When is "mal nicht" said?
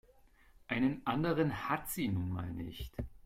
2.31-2.91